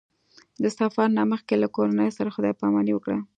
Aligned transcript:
د 0.63 0.65
سفر 0.79 1.07
نه 1.17 1.23
مخکې 1.31 1.55
له 1.61 1.67
کورنۍ 1.75 2.09
سره 2.17 2.33
خدای 2.35 2.53
پاماني 2.59 2.91
وکړه. 2.93 3.17